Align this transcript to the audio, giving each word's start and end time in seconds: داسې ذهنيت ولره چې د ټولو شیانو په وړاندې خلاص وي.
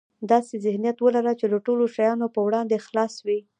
داسې 0.31 0.55
ذهنيت 0.65 0.97
ولره 1.01 1.33
چې 1.39 1.45
د 1.49 1.55
ټولو 1.65 1.83
شیانو 1.95 2.27
په 2.35 2.39
وړاندې 2.47 2.77
خلاص 2.85 3.13
وي. 3.25 3.39